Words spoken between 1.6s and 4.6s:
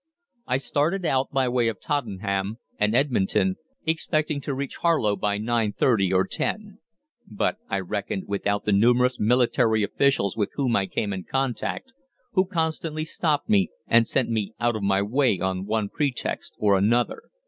of Tottenham and Edmonton, expecting to